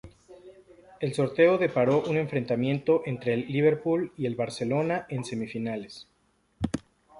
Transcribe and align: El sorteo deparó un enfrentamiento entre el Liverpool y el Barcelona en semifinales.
El 0.99 1.13
sorteo 1.13 1.59
deparó 1.59 2.01
un 2.01 2.17
enfrentamiento 2.17 3.03
entre 3.05 3.35
el 3.35 3.45
Liverpool 3.47 4.11
y 4.17 4.25
el 4.25 4.33
Barcelona 4.33 5.05
en 5.09 5.23
semifinales. 5.23 6.07